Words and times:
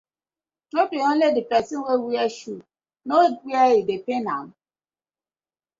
No 0.73 0.81
be 0.89 0.97
only 1.09 1.29
di 1.35 1.43
person 1.51 1.79
wey 1.85 1.97
wear 2.03 2.27
shoe 2.37 2.63
know 3.07 3.21
where 3.45 3.73
e 3.79 3.81
dey 3.87 3.99
pain 4.05 4.25
am. 4.35 4.47